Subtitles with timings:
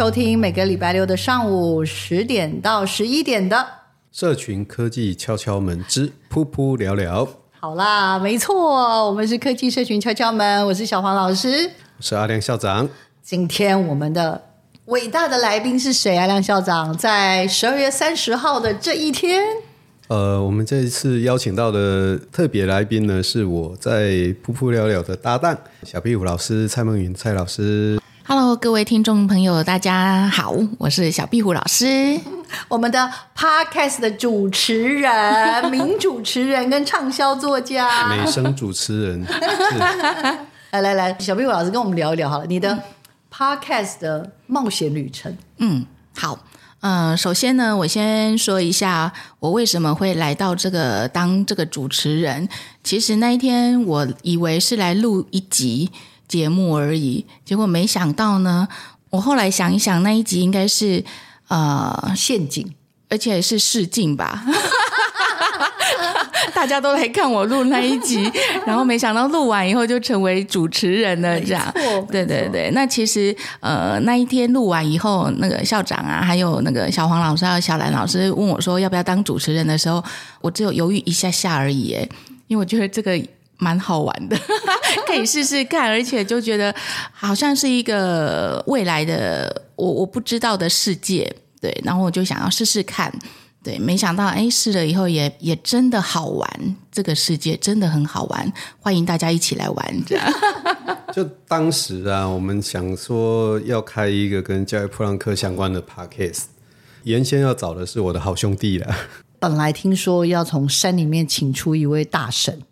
[0.00, 3.66] 收听每个礼拜六的上午十点到十一点的
[4.10, 7.28] 社群科技敲敲门之噗噗聊聊。
[7.50, 12.88] 好啦，没错，我们是科技社群敲敲门，我是小黄老师，我是阿亮校长。
[13.20, 14.42] 今天我们的
[14.86, 16.16] 伟大的来宾是谁？
[16.16, 19.44] 阿亮校长在十二月三十号的这一天，
[20.08, 24.08] 呃，我们这一次邀请到的特别来宾呢，是我在
[24.42, 28.00] 噗噗聊聊的搭档小壁虎老师蔡梦云蔡老师。
[28.26, 32.20] Hello，各位听众朋友，大家好，我是小壁虎老师，
[32.68, 39.26] 我们的 Podcast 的主持人、名主持人跟畅销作家、美声主持人。
[40.70, 42.78] 来来来，小壁虎老师跟我们聊一聊好了，你的
[43.32, 45.36] Podcast 的冒险旅程。
[45.58, 45.84] 嗯，
[46.16, 46.38] 好，
[46.80, 52.48] 嗯、呃，首先呢，我先说一下我为什么会来到这个当这个主持人。
[52.84, 55.90] 其实那一天我以为是来录一集。
[56.30, 58.68] 节目而已，结果没想到呢。
[59.10, 61.04] 我后来想一想，那一集应该是
[61.48, 62.72] 呃陷阱，
[63.08, 64.44] 而且是试镜吧。
[66.54, 68.30] 大家都来看我录那一集，
[68.64, 71.74] 然后没想到录完以后就成为主持人了，这样。
[72.08, 72.70] 对对对。
[72.72, 80.00] 那其实呃那一天录完以后，那个校长啊，还有那个小黄老师还有小兰老师问我说要不要当主持人的时候，
[80.40, 82.08] 我只有犹豫一下下而已，哎，
[82.46, 83.20] 因为我觉得这个。
[83.60, 84.36] 蛮好玩的，
[85.06, 86.74] 可以试试看，而且就觉得
[87.12, 93.12] 好像是一个未来的我我不知道的世界，对，然后我就想要试试看，
[93.62, 100.32] 对，没想到哎试了以后也也真的好玩，这个世界真的很好玩，欢迎大家一起来玩，这样。
[101.12, 106.44] 就当时啊，我们想说要开一个跟教育普朗克相关的 podcast，
[107.02, 108.94] 原先要找的是我的好兄弟了，
[109.38, 112.62] 本来听说要从山里面请出一位大神。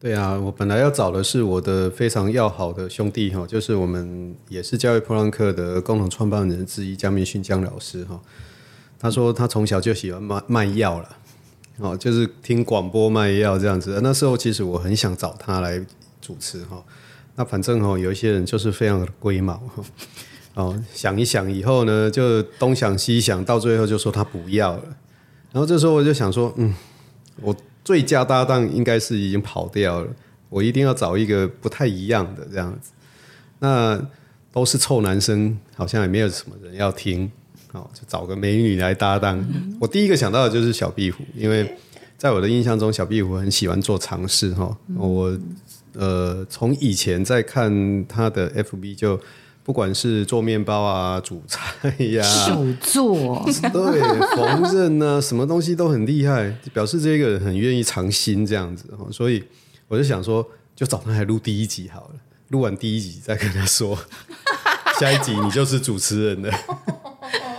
[0.00, 8.20] 对啊，我本来要找的是我的非常要好的兄弟哈，就是我们也是教育普朗克的共同创办人之一江明勋江老师哈。
[8.96, 11.16] 他说他从小就喜欢卖卖药了，
[11.78, 13.98] 哦，就是听广播卖药这样子。
[14.00, 15.84] 那时候其实我很想找他来
[16.20, 16.80] 主持哈，
[17.34, 19.82] 那反正哈有一些人就是非常的龟毛哈，
[20.54, 24.84] 哦，想一想以后呢，就东想西想，到最后就说他不要了。
[25.50, 26.72] 然后这时候我就想说，嗯，
[27.40, 27.52] 我。
[27.88, 30.08] 最佳搭档应该是已经跑掉了，
[30.50, 32.90] 我一定要找一个不太一样的这样子。
[33.60, 33.98] 那
[34.52, 37.32] 都是臭男生，好像也没有什么人要听，
[37.72, 39.42] 哦，就找个美女来搭档。
[39.80, 41.76] 我第一个想到的就是小壁虎，因为
[42.18, 44.76] 在我的印象中，小壁虎很喜欢做尝试哈。
[44.94, 45.34] 我
[45.94, 49.18] 呃，从以前在看他的 FB 就。
[49.68, 54.00] 不管是做面包啊、煮菜呀、啊、手做，对，
[54.34, 58.88] 缝纫啊，什么东西都很厉害，表示这个人很愿意尝新这样子。
[59.12, 59.44] 所以
[59.86, 60.42] 我就想说，
[60.74, 63.94] 就找他来录第一集好了，录完第一集再跟他说，
[64.98, 66.50] 下一集你就是主持人了。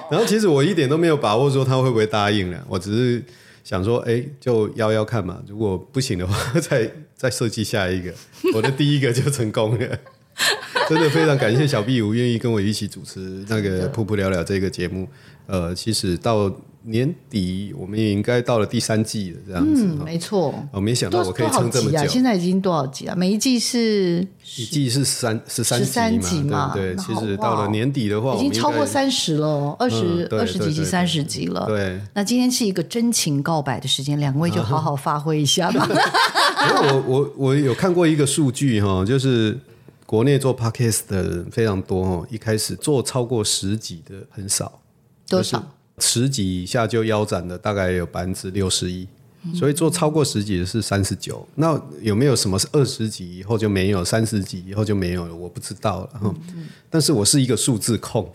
[0.09, 3.23] 然后其实我一点都没有把握说他会不会答应了，我只是
[3.63, 8.11] 想说，哎，就邀邀看嘛，如果不行的话，再 再设计下一个，
[8.55, 9.99] 我的第一个就成功了。
[10.89, 15.07] 真的非常感谢小壁虎愿意跟我一起主持那个噗噗聊聊这个节目。
[15.45, 16.51] 呃，其实到
[16.83, 19.83] 年底我们也应该到了第三季了，这样子。
[19.83, 20.49] 嗯，没错。
[20.71, 21.97] 我、哦、没想到我可以撑这么久。
[21.97, 23.15] 啊、现在已经多少集了？
[23.15, 24.25] 每一季是
[24.57, 26.71] 一季是三十三集嘛？
[26.73, 27.03] 对，对，对。
[27.03, 31.65] 其实到了年底的话，已经超过三十了，二十二十几集、三十集了。
[31.65, 31.99] 对。
[32.13, 35.87] 那今天是一个真情告白的时间，两位就好好发挥一下吧。
[35.89, 39.57] 我我我有看过一个数据哈，就是。
[40.09, 44.81] 国内做 podcast 的人非常多哦，一开始做超过十集的很少，
[45.27, 45.63] 多少？
[45.99, 49.07] 十集以下就腰斩的大概有百分之六十一，
[49.53, 51.47] 所以做超过十集的是三十九。
[51.53, 55.35] 那有没有什么是二十集以后就没有，三十集以后就没有了？
[55.35, 56.09] 我不知道了。
[56.23, 58.33] 嗯嗯，但是我是一个数字控，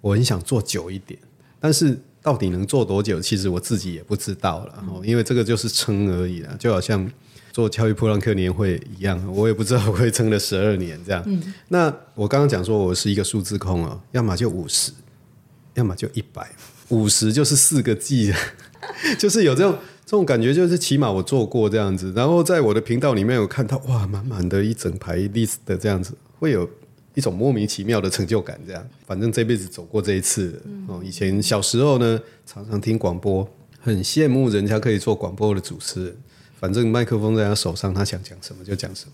[0.00, 1.20] 我很想做久一点，
[1.60, 4.84] 但是到底能做多久，其实我自己也不知道了。
[5.04, 7.10] 因为这个就是撑而已了，就好像
[7.52, 11.22] 做教育普朗克年会一样，我也不知道会撑了十二年这样。
[11.26, 14.92] 嗯、那我刚刚讲说我是一个数字控哦，要么就五十，
[15.74, 16.50] 要么就一百，
[16.88, 18.32] 五十就是四个 G，
[19.18, 19.76] 就是有这种。
[20.04, 26.68] 这种感觉就是，起码我做过这样子，然后在我的频道里面有看到哇，满满的一整排 list 的这样子，会有
[27.14, 28.58] 一种莫名其妙的成就感。
[28.66, 31.00] 这样，反正这辈子走过这一次哦。
[31.04, 33.48] 以前小时候呢，常常听广播，
[33.80, 36.16] 很羡慕人家可以做广播的主持人。
[36.58, 39.12] 反正麦克风在他手上，他想讲什么就讲什么。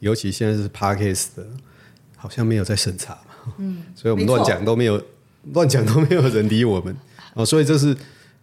[0.00, 1.46] 尤其现在是 Podcast 的，
[2.16, 5.02] 好像没有在审查嘛，嗯，所以我们乱讲都没有，
[5.52, 6.96] 乱讲都没有人理我们
[7.34, 7.44] 哦。
[7.44, 7.96] 所以这是。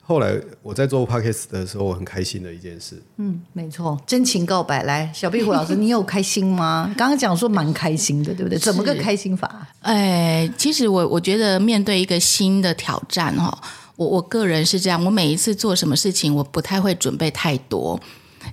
[0.07, 3.02] 后来我在做 podcast 的时候，我很开心的一件事。
[3.18, 4.84] 嗯，没错，真情告白。
[4.84, 6.94] 来，小壁虎老师，你有开心吗？
[6.96, 8.60] 刚刚讲说蛮开心的，对不对？
[8.60, 9.68] 怎么个开心法？
[9.81, 13.57] 哎，其实我我觉得面对一个新的挑战哈，
[13.96, 18.00] 我我个人是这样，我每一次做什么事情，我不太会准备太多。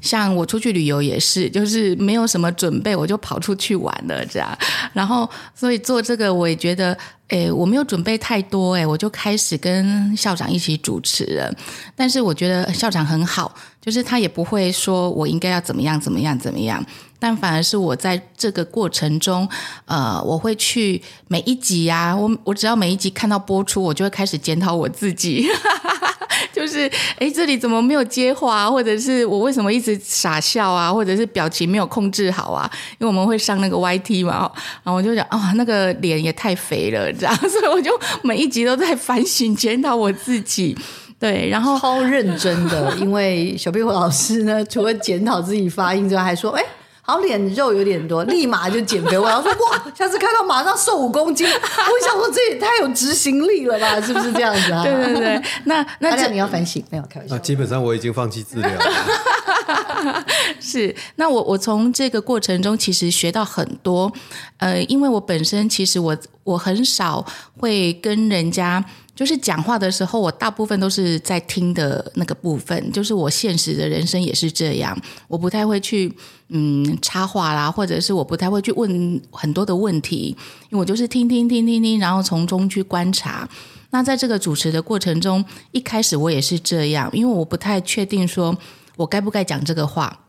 [0.02, 4.58] 像我出去旅游也是，就是没有什么准备，我就跑出去玩了这样。
[4.92, 6.94] 然后，所以做这个我也觉得，
[7.28, 11.50] 诶，我没有准备太多，诶，我就开始跟校长一起主持了。
[11.96, 16.84] 但是我觉得校长很好，就是他也不会说我应该要怎么样怎么样怎么样，
[17.22, 19.48] 但反而是我在这个过程中，
[19.84, 25.46] 呃，我会去每一集啊，我我只要每一集看到播出，我就会开始检讨我自己。
[26.52, 26.90] 就是
[27.20, 32.68] 哎，这里怎么没有接话，或者是我为什么一直傻笑啊，或者是表情没有控制好啊？
[32.98, 34.50] 因为我们会上那个 YT 嘛，
[34.82, 37.92] 然后我就想啊、那个脸也太肥了，这样， 所以我就
[38.24, 40.76] 每一集都在反省检讨我自己。
[41.20, 46.64] 对，然后超认真的，因为小壁虎老师呢，除了检讨自己发音之外，还说哎。
[47.04, 49.18] 好脸肉有点多， 立马就减肥。
[49.18, 51.46] 我要说哇，下次看到马上瘦五公斤。
[51.46, 54.00] 我想说这也太有执行力了吧？
[54.00, 54.82] 是不是这样子啊？
[54.86, 57.34] 对对对，那那这你要反省，没有开玩笑。
[57.34, 60.24] 那基本上我已经放弃治疗了。
[60.60, 64.12] 是，那我我从这个过程中其实学到很多。
[64.58, 67.24] 呃，因为我本身其实我我很少
[67.58, 68.84] 会跟人家。
[69.14, 72.90] 就是讲话的时候，我大部分都是在听的那个部分。
[72.92, 74.98] 就是我现实的人生也是这样，
[75.28, 76.10] 我不太会去
[76.54, 80.36] 嗯插话啦，或者是我不太会去问很多的问题，
[80.68, 83.48] 因为我就是听听听听听，然后从中去观察。
[83.90, 88.56] 那在这个主持的过程中，一开始我也是这样，因为我不太确定说
[88.96, 90.20] 我该不该讲这个话，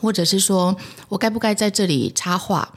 [0.00, 0.76] 或者是说
[1.08, 2.74] 我该不该在这里插话。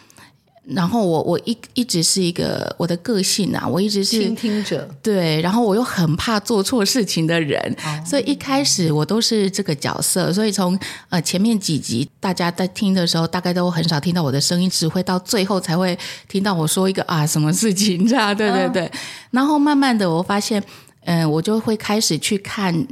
[0.63, 10.31] 然后我我一一直是一个我的个性啊，我一直是倾听者，对，然后我又很怕做错事情的人，哦、所以一开始我都是这个角色。
[10.31, 10.77] 所以从
[11.09, 15.97] 呃前面几集大家在听的时候，大概都很少听到我的声音，只会到最后才会
[16.29, 18.85] 听到我说一个啊什么事情这样，对对对。
[18.85, 18.91] 哦、
[19.31, 20.63] 然后慢慢的我发现，
[21.05, 22.87] 嗯、呃，我就会开始去看。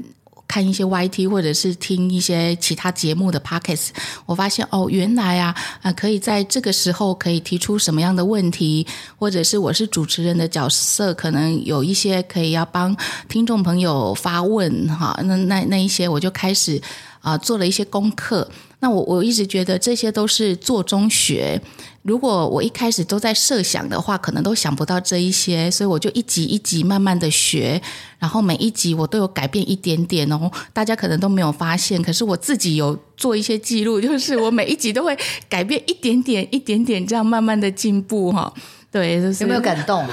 [0.49, 3.89] 看一些 YT 或者是听一些其他节目的 Podcast，
[4.25, 8.85] 我发现哦，原来啊啊，可以在这个时候可以提出什么样的问题，
[9.15, 12.97] 或者是我是主持人的角色，可能有一些可以要帮
[13.27, 16.81] 听众朋友发问哈，那那那一些我就开始
[17.21, 18.49] 啊做了一些功课。
[18.79, 21.61] 那我我一直觉得这些都是做中学。
[22.03, 27.81] 如果我一开始都在设想的话，可能都想不到这一些，所以我就一集一集慢慢的学，
[28.17, 30.49] 然后每一集我都有改变一点点哦。
[30.71, 35.15] 大家可能都没有发现，可是我自己有做一些记录，就是我每一集都会
[35.49, 38.51] 改变一点点、一点点，这样慢慢的进步哈。
[38.89, 40.07] 对，就是、有没有感动？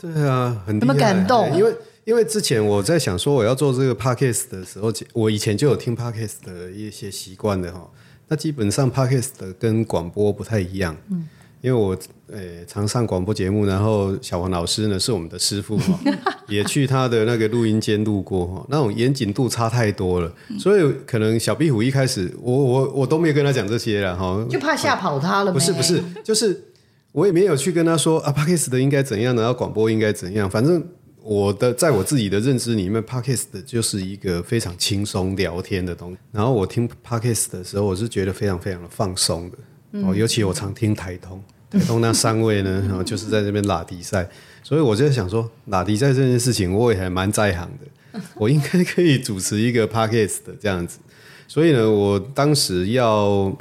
[0.00, 1.56] 对啊，很有没有感动？
[1.56, 7.88] 因为因为之前我在想说我要做这个 podcast 的时候，我以前就有听 podcast 的一些习惯的哈。
[8.28, 11.26] 那基本上 Podcast 跟广播不太一样，嗯，
[11.60, 11.96] 因为我
[12.30, 15.98] 诶、欸、常上广播节目，然后小黄老师呢是我们的师傅哈，
[16.46, 20.30] 也去他的那个录音间录过哈，那种严谨度差太多了，
[20.60, 25.52] 所以可能小壁虎一开始我我我都没有跟他讲这些了哈，就怕吓跑他了。
[25.52, 26.64] 不是不是，就是
[27.12, 30.86] 我也没有去跟他说啊 Podcast 的应该怎样，然后广播应该怎样，反正。
[31.22, 36.18] 我的在我自己的认知里面，Podcast 就是一个非常轻松聊天的东西。
[36.32, 39.56] 然后我听 Podcast 的时候，我是觉得非常非常的放松的。
[40.00, 44.28] 哦、嗯，尤其我常听台通， 台通那三位呢，然后就是在这边拉迪赛，
[44.62, 48.20] 所以我就在想说，拉迪赛这件事情，我也还蛮在行的。
[48.36, 50.98] 我应该可以主持一个 Podcast 的这样子。
[51.46, 53.56] 所以呢，我当时要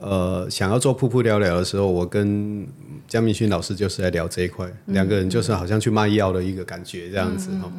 [0.00, 2.66] 呃想要做噗噗聊聊的时候，我跟
[3.06, 7.70] 江明勋老师就是在聊这一块，两个人就是好像去卖药的一个感觉这样子哈。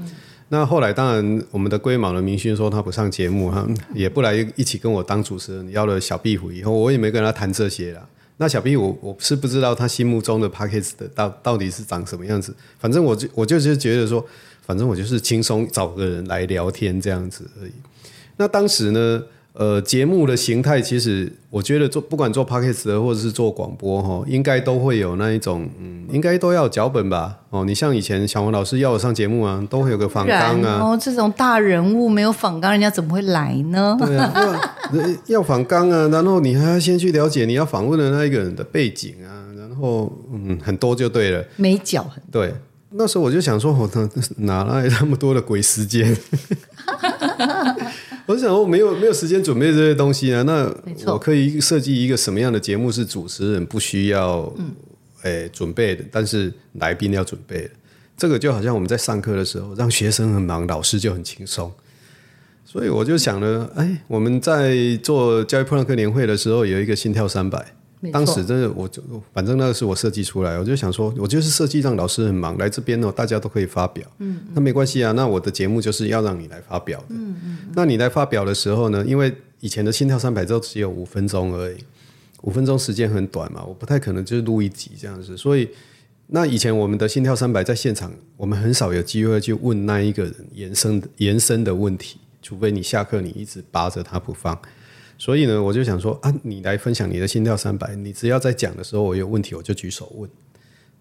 [0.49, 5.71] 那后来当然我们的龟毛的明勋说他不上节目，哈，也不来一起跟我当主持人。
[5.71, 8.07] 要了小壁虎以后，我也没跟他谈这些了。
[8.35, 12.53] 那小壁虎，我是不知道他心目中的 Podcast 的到到底是长什么样子。
[12.79, 14.25] 反正我就我就是觉得说，
[14.61, 17.71] 反正我就是轻松找个人来聊天这样子而已。
[18.35, 19.23] 那当时呢，
[19.53, 27.38] 呃，节目的形态其实我觉得做不管做 Podcast 的或者是做广播哈，应该都会有那一种，嗯，应该都要脚本吧？
[27.50, 30.79] 哦，你像以前小黄老师要我上节目啊，都会有个访纲啊。
[30.81, 33.98] 哦，这种大人物没有访纲，人家怎么会来呢？
[34.00, 34.34] 对啊，
[35.27, 42.53] 要访纲啊，然后你还要先去了解你要访问的那一个人的背景啊，然后嗯，很多就对了，没脚很对。
[42.93, 43.89] 那时候我就想说，我
[44.38, 46.13] 哪来那么多的鬼时间？
[48.27, 50.41] 我想我没有没有时间准备这些东西啊。
[50.43, 50.73] 那
[51.05, 54.71] 我可以设计一个什么样的节目是主持人不需要嗯
[55.23, 57.69] 诶准备的，但是来宾要准备的。
[58.17, 61.71] 这个就好像我们在上课的时候，让学生很忙，老师就很轻松。
[62.63, 67.73] 所以我就想呢，哎，我们在做教育破浪课年会的时候，有一个心跳三百。
[68.12, 69.01] 当时真的，我就
[69.34, 74.08] 反正那个是我设计出来，我就想说，我就是设计让老师很忙来这边哦，大家都可以发表。
[74.20, 77.05] 嗯，嗯，那没关系啊，那我的节目就是要让你来发表的。
[77.10, 81.77] 嗯嗯，那你来发表的时候呢，因为以前的心跳三百都只有五分钟而已，
[82.41, 85.70] 五分钟时间很短嘛，我不太可能就是录一集这样子，所以
[86.27, 94.60] 那以前我们的心跳三百在现场，我们很少有机会去问那一个人延伸延伸的问题，除非你下课你一直扒着他不放。
[95.21, 100.27] 所以呢，我就想说啊，你来分享你的心跳三百，你只要在讲的时候我有问题，我就举手问。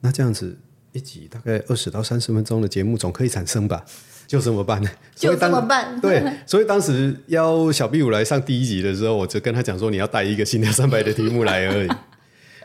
[0.02, 0.54] 那这样子
[0.92, 3.82] 一集大概二十到三十分钟的节目总可以产生吧？
[4.26, 4.90] 就这么办呢？
[5.16, 5.98] 就这么办？
[6.02, 11.88] 对，所以当时邀小 B 五来上第一集的时候，我就跟他讲说，你要带一个心跳三百的题目来而已。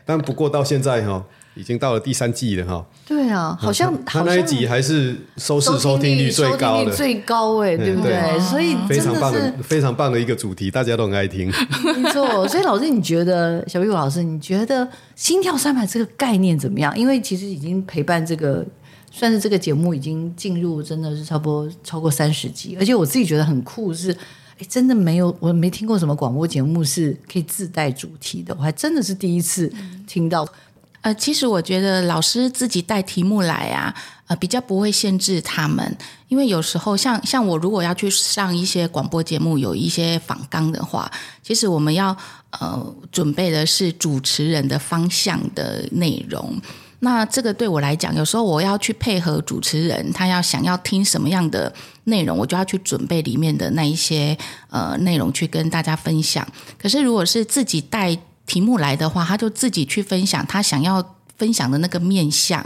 [0.05, 1.25] 但不过到现在哈。
[1.57, 8.37] 已经到了第三季了哈，对啊，好像他那一集还是收视收听率最高的，最高哎，对不对？
[8.41, 11.49] 所以非常棒的，非常棒的一个主题，大家都很爱听。
[11.95, 14.85] 没错，所以老师，你觉得小壁虎老师，你觉得
[15.15, 16.93] 心跳三百这个概念怎么样？
[16.99, 18.65] 因为其实已经陪伴这个，
[19.09, 24.13] 算是这个节目已经进入真的是差不多超过三十集，而且我自己觉得很酷是，
[24.57, 29.71] 哎，真的没有，我没听过什么广播节目是可以自带主题的，我还真的是第一次
[30.07, 30.47] 听到。
[31.01, 33.93] 呃，其实我觉得老师自己带题目来啊，
[34.25, 35.95] 呃，比较不会限制他们，
[36.29, 41.11] 因为有时候像像我如果要去上一些广播节目，有一些访纲的话，
[41.43, 42.15] 其实我们要
[42.51, 46.59] 呃准备的是主持人的方向的内容。
[47.05, 51.71] 那这个对我来讲，有时候我要去配合主持人，他要想要听什么样的
[52.05, 54.35] 内容，我就要去准备里面的那一些
[54.71, 56.45] 呃内容去跟大家分享。
[56.79, 62.65] 可是如果是自己带题目来的话，他就自己去分享他想要分享的那个面向。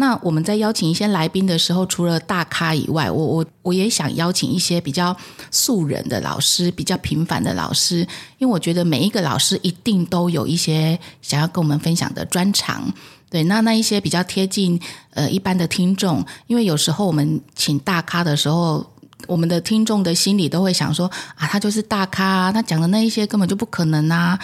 [0.00, 5.14] 那我们在邀请一些来宾的时候，除了大咖以外，我我我也想邀请一些比较
[5.50, 7.98] 素人的老师，比较平凡的老师，
[8.38, 12.90] 因为我觉得每一个老师一定都有一些想要跟我们分享的专长。
[13.28, 14.80] 对，那那一些比较贴近
[15.10, 18.84] 呃一般的听众，因为有时候我们请大咖的时候。
[19.26, 24.36] 我们的听众的心里都会想说啊，他就是大咖啊，他讲的那一些根本就不可能啊，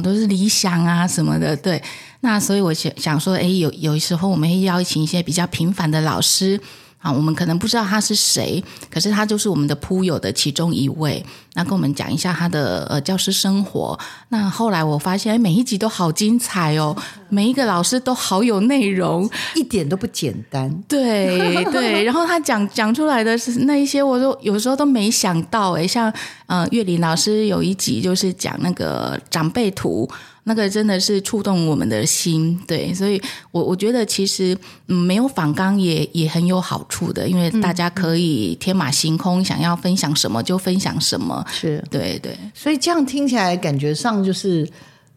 [0.00, 1.82] 都是理想啊什么的，对。
[2.20, 6.60] 那所以我想想说，哎，有有时候我们会邀请一些比较平凡的老师。
[7.04, 11.22] 啊，我们可能不知道他是谁，可是他就是我们的铺友的其中一位。
[11.52, 13.96] 那跟我们讲一下他的呃教师生活。
[14.30, 16.96] 那后来我发现，每一集都好精彩哦，
[17.28, 20.74] 每一个老师都好有内容，一点都不简单。
[20.88, 26.10] 对对， 然后他讲讲出来的是那一些，我都有时候都没想到诶，像
[26.46, 30.08] 呃岳林老师有一集就是讲那个长辈图。
[30.46, 33.20] 那个真的是触动我们的心，对，所以
[33.50, 34.56] 我我觉得其实
[34.88, 44.68] 嗯，没有反纲也也很有好处的，因为大家可以天马行空，想要分享什么就分享什么，是对对，所以这样听起来感觉上就是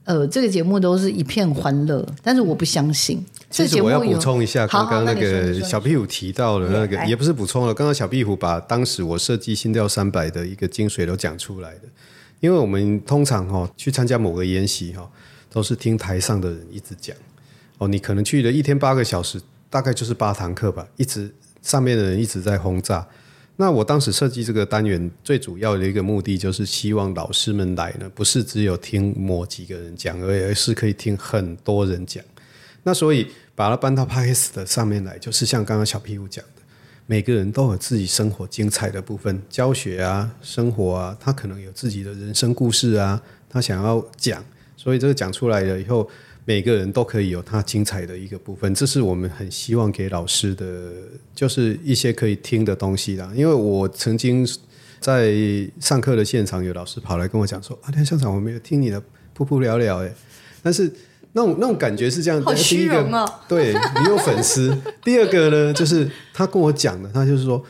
[0.05, 3.23] 呃，这个节目都是一片欢乐，但是我不相信。
[3.49, 11.81] 其实我要补充一下，刚刚那个小壁虎提到的那个，也不是补充了，刚刚小壁虎把当时我设计心跳三百的一个精髓都讲出来的。
[12.39, 15.09] 因为我们通常哈去参加某个研习哈，
[15.49, 17.15] 都是听台上的人一直讲
[17.77, 23.07] 哦，你可能去了一天八个小时，大概就是八堂课吧，一直上面的人一直在轰炸。
[23.59, 32.23] 那我当时设计这个单元最主要的一个目的，就是希望老师们来呢，不是只有听某几个人讲而，而是可以听很多人讲。
[32.83, 36.45] 那所以把它搬到 Podcast 的上面来，就是像刚刚小屁股讲。
[37.09, 44.43] 每个人都有自己生活精彩的部分，教学啊，生活啊，他可能有自己的人生故事啊，他想要讲，
[44.75, 46.07] 所以这个讲出来了以后，
[46.43, 50.91] 每个人都可以有他精彩的一个部分，这是我们很希望给老师的，
[51.33, 53.31] 就是一些可以听的东西啦。
[53.33, 54.45] 因为我曾经
[54.99, 55.33] 在
[55.79, 59.01] 上课的现场，有老师跑来跟我讲说：“啊，梁校长，我没有听你的
[59.33, 60.13] 噗噗聊聊。”哎，
[60.61, 60.91] 但是
[61.33, 63.25] 那种那种感觉是这样，好虚荣哦。
[63.47, 64.77] 对，你有粉丝。
[65.03, 67.63] 第二个呢，就是他跟我讲的，他就是说。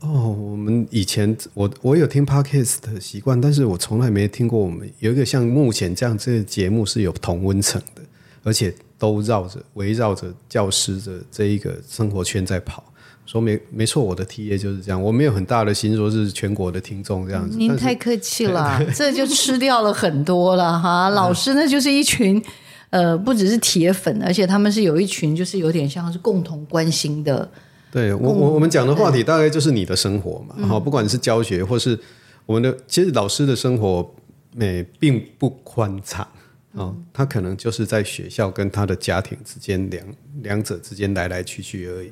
[0.00, 8.02] 哦，我们以前我我有听 podcast 的习惯，但是我从来没听过我们有一个像目前这样这个节目是有同温层的，
[8.44, 12.84] 而且都绕着围绕着教师的这一个生活圈在跑。
[13.26, 17.56] 说没没错，我的 TA 就是这样，我没有很大的心说是全国的听众这样子。
[17.56, 21.08] 您太客气了，这就吃掉了很多了哈。
[21.10, 22.40] 老师那，就是一群
[22.90, 27.50] 呃，不只是铁粉，而且他们是有一群就是有点像是共同关心的。
[27.90, 31.98] 对我我我们讲的话题大概就是你的生活嘛，好，不管是教学或是
[32.44, 34.14] 我们的，其实老师的生活
[34.58, 36.26] 诶并不宽敞
[36.74, 40.06] 啊，他可能就是在学校跟他的家庭之间两
[40.42, 42.10] 两者之间来来去去而已。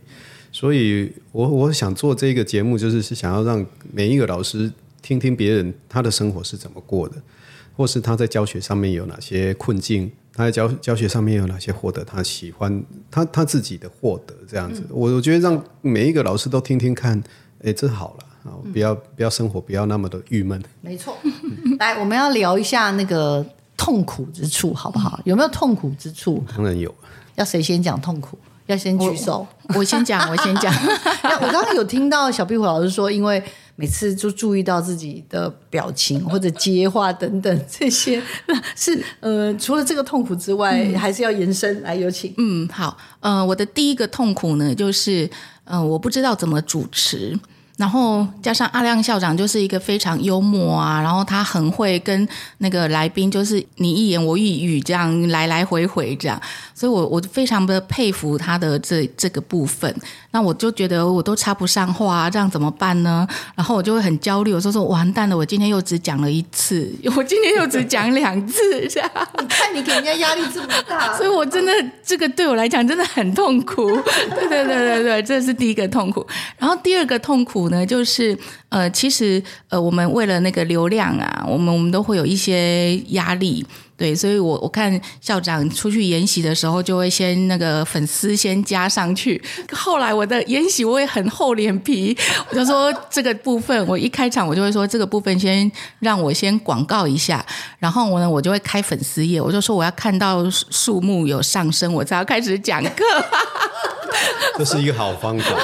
[0.50, 7.16] 所以我我想做这个节目，就是是想要让每一个老师听听别人他的生活是怎么过的，
[7.76, 10.10] 或是他在教学上面有哪些困境。
[10.36, 12.04] 他在教教学上面有哪些获得？
[12.04, 17.18] 他喜欢他他自己的获得这样子，我、嗯、我觉得让每一个老师都听听看，
[17.64, 20.62] 哎，这好了啊，不要不要生活不要那么的郁闷。
[20.82, 21.16] 没错，
[21.80, 23.42] 来，我们要聊一下那个
[23.78, 25.18] 痛苦之处，好不好？
[25.24, 26.44] 有没有痛苦之处？
[26.54, 26.94] 当然有。
[27.36, 28.38] 要谁先讲痛苦？
[28.66, 29.46] 要先举手。
[29.70, 30.70] 我，我先讲，我先讲。
[31.40, 33.42] 我刚刚有听到小壁虎老师说，因为。
[33.76, 42.34] 每次就注意到自己的表情或者接话等等这些， 那是呃，除了这个痛苦之外，嗯、还是要延伸来有请。
[42.38, 45.28] 嗯，好，呃，我的第一个痛苦呢，就是
[45.64, 47.38] 呃，我不知道怎么主持。
[47.76, 56.40] 然后加上阿亮校长就是一个非常幽默啊，然后他很会跟那个来宾就是你一言我一语这样来来回回这样，
[56.74, 59.94] 所以我我非常的佩服他的这这个部分。
[60.36, 63.26] 那我就觉得我都插不上话，这样怎么办呢？
[63.54, 69.10] 然后我就会很焦虑，我说说完蛋了，我今天又只讲了一次， 我今天又只讲两次这样。
[69.40, 71.72] 你看你给人家压力这么大， 所以我真的
[72.04, 73.86] 这个对我来讲真的很痛苦。
[74.30, 76.26] 对对对对对，这是第一个痛苦。
[76.58, 77.66] 然后第二个痛苦。
[77.70, 78.36] 呢，就是
[78.68, 83.64] 呃，其实呃，我们为了那个流量啊，我们我们都会有一些压力，
[83.96, 89.42] 对，所以我我看校长出去研习的时候，就会先那个粉丝先加上去。
[89.72, 92.16] 后来我的研习我也很厚脸皮，
[92.50, 97.44] 我就说这个部分，我一开场我就会说这个部分先让我先广告一下，
[97.78, 103.04] 然后我呢我就会开粉丝页，我就说我要看到数目有上升，我才要开始讲课。
[104.58, 105.44] 这是一个好方法。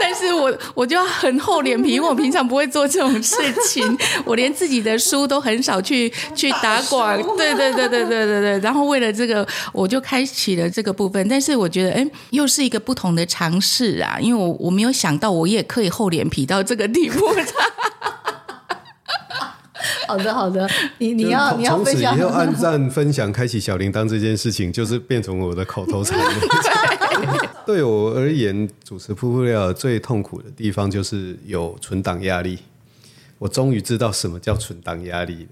[0.00, 8.58] 但是我我就要很厚脸皮，因为我平常不会做这种事情， 我连自己的书都很少去去打广，对对对对对对对。
[8.60, 11.28] 然后为了这个，我就开启了这个部分。
[11.28, 17.26] 但是我觉得，哎，又是一个不同的尝试啊，因为我我没有想到，我也可以厚脸皮到这个地步。
[20.08, 26.18] 好的好的，你你要你要从此以后按赞、分享、开启小铃铛这件事情， 就是变成我的口头禅。
[27.66, 32.58] 对我而言，主持噗噗聊最痛苦的地方就是有存档压力。
[33.38, 35.48] 我终于知道什么叫存档压力了。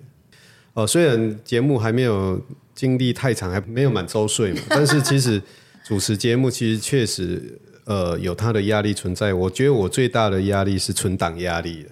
[0.75, 2.41] 哦，虽然节目还没有
[2.75, 5.41] 经历太长，还没有满周岁嘛，但是其实
[5.85, 9.33] 主持节目其实确实呃有它的压力存在。
[9.33, 11.91] 我觉得我最大的压力是存档压力了。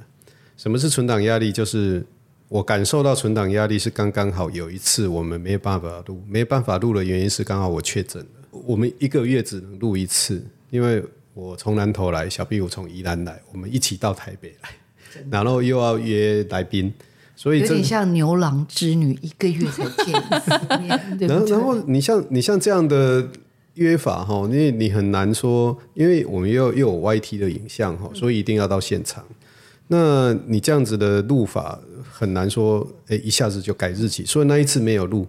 [0.57, 1.53] 什么是存档压力？
[1.53, 2.05] 就是
[2.55, 4.49] 我感受到存档压力是刚刚好。
[4.49, 8.61] 有一次我们没有办法录，没办法录的原因是刚好我确诊了。
[8.65, 10.41] 我们一个月只能录一次，
[10.71, 14.69] 因为我从南投来，小壁虎从宜兰来，我们一起到台北来，
[15.29, 16.95] 然后又要约来宾，
[17.35, 21.27] 所以有点像牛郎织女，一个月才见一次。
[21.27, 23.29] 然后，然后你像你像这样的
[23.75, 29.25] 约法哈，因为你很难说，因为我们又又有 YT 的影像哈，所以一定要到现场。
[29.89, 31.79] 那你这样子的录法
[32.17, 35.27] 很难说，哎，一下子就改日期，所以那一次没有录，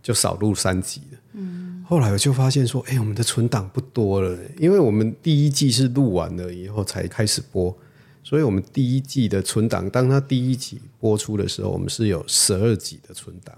[0.00, 1.02] 就少录三集。
[1.32, 1.84] 嗯。
[1.88, 7.76] 后来我就发现说，哎，我们的存档不多了，因为我们第一季是录完了以后才开始播，
[8.22, 13.56] 所以我们第一季的存档，当它第一集播出的时候，我们是有十二集的存档。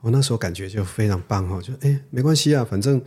[0.00, 3.00] 我那时候感觉就非常棒哈，就哎，没关系啊，反正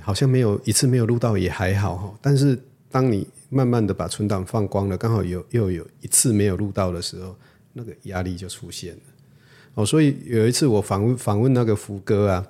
[0.00, 2.14] 好像没有一次没有录到也还好哈。
[2.22, 2.58] 但是
[2.90, 7.36] 当你慢慢的把存档放光了，刚好有又有一次没有录到的时候，
[7.74, 9.02] 那个压力就出现了。
[9.74, 12.46] 哦，所以有一次我访问访问那个福哥啊，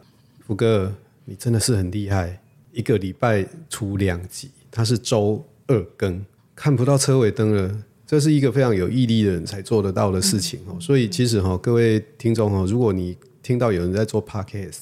[0.46, 0.94] 福哥。
[1.26, 2.38] 你真的是很厉害，
[2.70, 6.22] 一个礼拜出两集，他是周二更，
[6.54, 10.76] 看不到车尾灯了，这是一个非常有毅力的人才做得到的事情哦。
[10.78, 14.80] 所以其实哈，各位听众哈，如果你听到有人在做 podcast，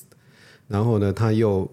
[0.66, 1.70] 然后呢，他又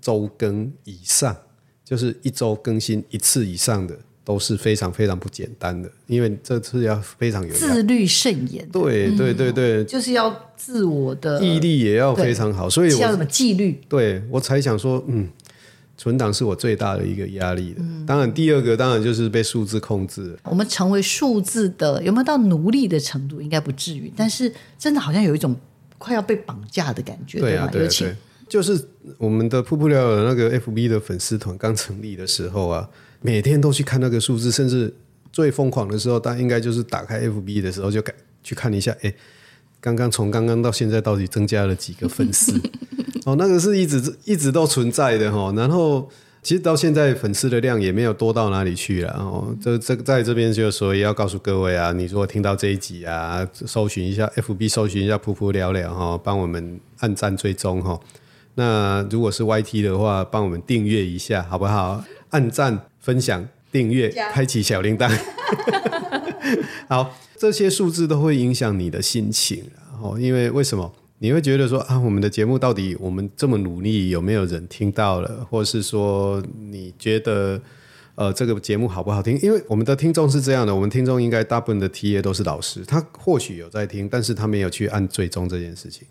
[0.00, 1.36] 周更以上，
[1.84, 8.68] 就是一周更新一次以上的，都是非常非常不简单的，因为这次要非常有自律慎言。
[8.70, 13.80] 对对对对，就是要自我的毅力也要非常好，所以我叫什么纪律？
[13.88, 15.28] 对我才想说，嗯。
[15.98, 20.38] 存档是我最大的一个压力的，当然第二个当然就是被数字控制。
[20.44, 23.40] 我们成为数字的有没有到奴隶的程度？
[23.40, 25.56] 应该不至于，但是真的好像有一种
[25.96, 28.14] 快要被绑架的感觉，对啊，对啊，对，
[28.46, 28.78] 就是
[29.16, 32.86] 我们的瀑布聊聊的那个 FB 的粉丝团刚成立的时候啊，
[33.20, 34.94] 每天都去看那个数字，甚至
[35.32, 39.12] 最疯狂的时候，但应该就是打开 FB 的时候就看去看一下，哎，
[39.80, 42.52] 刚刚从刚刚到现在到底增加了几个粉丝？
[43.26, 46.08] 哦，那个是一直一直都存在的哈，然后
[46.42, 49.52] 其实到现在粉丝的量也没有多到哪里去了哦。
[49.60, 57.98] 这这在这边就所以要告诉各位啊，你如果听到这一集啊，搜寻一下 FB，搜寻一下噗噗聊聊哈，帮我们按赞追踪哈。
[58.54, 62.04] 那如果是 YT 的话，帮我们订阅一下好不好？
[62.30, 65.08] 按赞、分享、订阅、开启小铃铛。
[66.90, 70.92] 好，这些数字都会影响你的心情，然后因为为什么？
[71.18, 75.46] 你会觉得说啊，我们的节目到底我们这么努力，有没有人听到了？
[75.48, 77.62] 或是说你觉得
[78.16, 79.38] 呃这个节目好不好听？
[79.40, 86.08] 因为我们的听众是这样的，我们听众应该大部分的 TA 都是老师，他或许有在听，但是他没有去按追踪这件事情。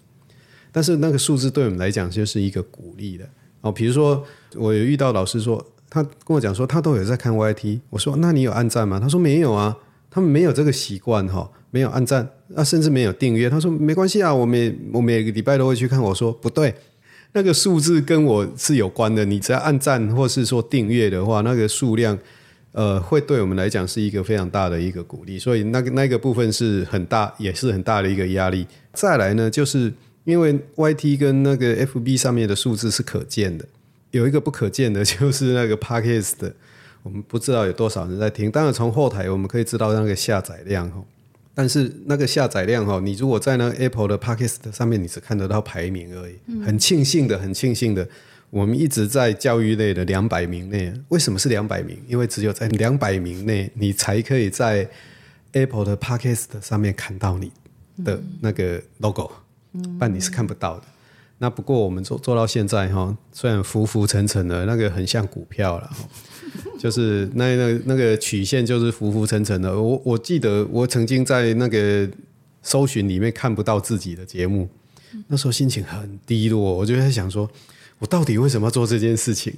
[0.72, 3.30] 但是那个数字对我们来讲就是一个鼓励的
[3.60, 3.70] 哦。
[3.70, 9.00] 比如说我有遇到老师说，他跟我讲说他都有在看 YT，我说那你有按赞吗？
[9.00, 9.78] 他说没有啊，
[10.10, 11.52] 他们没有这个习惯哈。
[11.72, 13.50] 没有按赞啊，甚至没有订阅。
[13.50, 16.02] 他说没关系啊，我每我每个礼拜都会去看。
[16.02, 16.74] 我说不对，
[17.34, 19.26] 那个数字跟我是有关的。
[19.26, 22.18] 你只要按赞或是说订阅的话，那个数量
[22.72, 25.38] 呃，会对我们来讲是一个非常大的一个鼓励。
[25.38, 28.66] 所以那个那个部分是很大，也是很大的一个压力。
[28.94, 29.94] 再来呢，就是
[30.24, 33.66] 因为 YT 跟那个 FB 上面的数字是可见的，
[34.16, 36.54] 有一个不可见的， 就是那个 Podcast 的，
[37.04, 38.50] 我们不知道有多少人在听。
[38.50, 40.90] 当然从后台我们可以知道那个下载量
[41.54, 46.36] 但是那个下载量哈，你如果在那个 Apple 的 Podcast 上面，你只看得到排名而已。
[46.66, 48.08] 很庆幸的，很庆幸的，
[48.50, 50.94] 我们一直在教育类的两百名内。
[51.10, 51.98] 为什么是两百名？
[52.08, 54.90] 因为只有在两百名内，你才可以在
[55.54, 57.52] Apple 的 Podcast 上面看到你
[58.04, 59.32] 的那个 logo，
[59.72, 60.84] 不然你是看不到的。
[61.38, 65.90] 那不过我们做做到现在哈，虽然浮浮沉沉的，那个很像股票了。
[66.80, 69.82] 就是那那那个曲线就是浮浮沉沉的。
[69.82, 72.08] 我我记得我曾经在那个
[72.62, 74.70] 搜寻里面看不到自己的节目，
[75.28, 76.62] 那时候心情很低落。
[76.62, 77.50] 我就在想说，
[78.00, 79.54] 我到底为什么要做这件事情？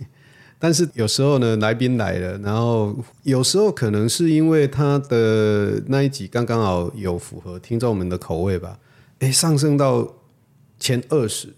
[0.59, 8.79] 但是有时候呢，来宾来了，然后有时候可能是因为他的那一集刚刚好有符合听众们的口味吧，
[9.19, 10.15] 诶，上升到
[10.79, 11.53] 前二十，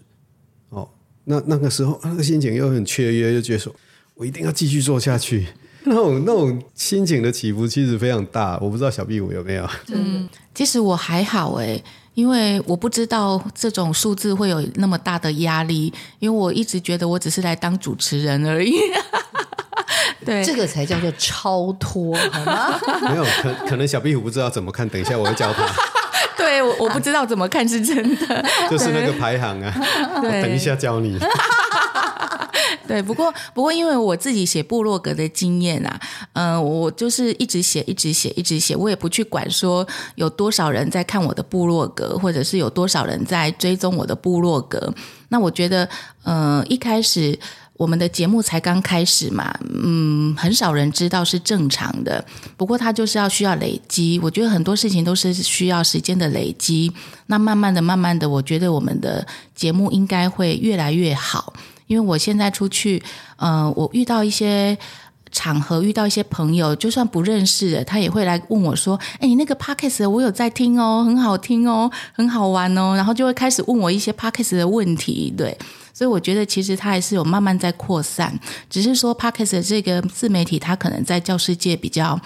[1.24, 3.74] 那那个时候那个心情又很雀跃，又觉得说。
[4.14, 5.46] 我一定要继续做下去，
[5.84, 8.58] 那种那种心情的起伏其实非常大。
[8.60, 9.66] 我不知道小壁虎有没有？
[9.88, 18.74] 嗯， 其实我还好哎，因为我不知道这种数字会有那么大的压力，因为我一直觉得我只是来当主持人而已。
[20.22, 22.78] 对，这个才叫做超脱，好吗？
[23.08, 25.64] 没有，可可能小壁虎不知道怎么看，等一下我会教他。
[26.50, 29.72] 对，我我不知道怎么看是真的， 就是那个排行啊，
[30.16, 31.16] 我等一下教你。
[32.88, 36.00] 对，不过不过，因为我自己写部落格的经验啊，
[36.32, 39.86] 嗯、呃，我就是一直写，一直写，一直写，我也不去管说
[40.16, 44.92] 有多少人在看我的部落格，或者是有多少人在追踪我的部落格。
[45.28, 45.88] 那我觉得，
[46.24, 47.38] 呃，一开始
[47.80, 52.22] 我们的节目才刚开始嘛，嗯，很少人知道是正常的。
[52.54, 54.20] 不过，它就是要需要累积。
[54.22, 56.92] 我觉得很多事情都是需要时间的累积。
[57.28, 61.54] 那慢慢的、慢慢的，我觉得我们的节目应该会越来越好。
[61.86, 63.02] 因为我现在出去，
[63.36, 64.76] 呃，我遇到一些
[65.32, 75.32] 场合，遇到一些朋友，就算不认识的，他也会来问我说：“哎，你那个 Podcast 我有在听哦，很好听哦，很好玩哦。”然后就会开始问我一些 Podcast 的问题。
[75.34, 75.56] 对，
[75.92, 82.20] 所以我觉得其实它还是有慢慢在扩散，只是说 Podcast 这个自媒体，它可能在教师界比较。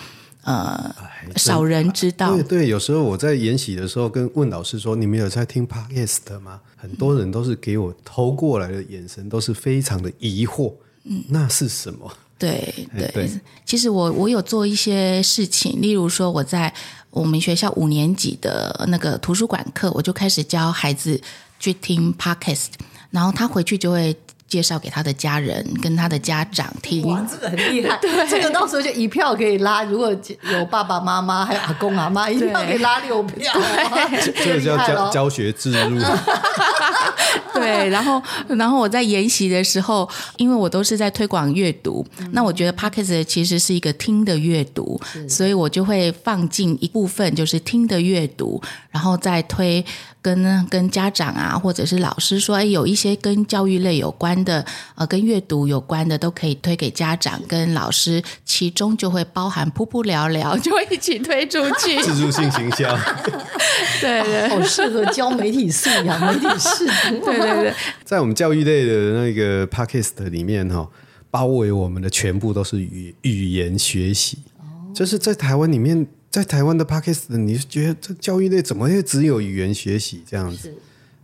[0.47, 0.95] 呃，
[1.37, 2.35] 少人知道。
[2.35, 10.71] 对对，有时候我在研习的时候，跟问老师说：“你们有在听 Podcast 吗？”很多人都是给我投过来的眼神，都是非常的疑惑。
[11.05, 12.13] 嗯，那是什么？
[12.39, 13.31] 对对，对，
[13.65, 16.71] 其实我我有做一些事情，例如说我在
[17.09, 21.19] 我们学校五年级的那个图书馆课，我就开始教孩子
[21.59, 22.67] 去听 Podcast，
[23.15, 24.15] 然后他回去就会
[24.49, 27.07] 介绍给他的家人跟他的家长听。
[27.09, 30.15] 哇，这个很厉害， 对，这个到时候就一票可以拉，如果
[30.53, 33.53] 有爸爸妈妈还有阿公阿妈，一票可以拉六票，
[34.45, 36.01] 这个叫教教学置入。
[37.55, 49.85] 对，然后然后我在研习的时候，因为我都是在推广阅读，嗯、那我觉得 Podcast 其实是一个听的阅读，所以我就会放进一部分就是听的阅读，然后再推。
[50.25, 62.01] 跟跟家长啊，或者是老师说，哎，有一些跟教育类有关的，呃，跟阅读有关的，都可以推给家长跟老师，其中就会包含噗噗聊聊， 就会一起推出去。
[62.03, 62.99] 自助性行销，
[64.01, 67.27] 对对，好适合教媒体素养、媒体识读。
[67.27, 70.89] 对对对，在我们教育类的那个 Podcast 里面哈，
[71.31, 74.39] 包围我们的全部都是语语言学习，
[74.95, 76.07] 就是在台湾里面。
[76.35, 80.75] 在台湾的 Podcast，你觉得这教育类怎么会只有语言学习这样子？